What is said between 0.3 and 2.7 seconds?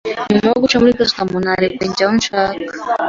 Nyuma yo guca muri gasutamo, narekuwe njya aho nshaka.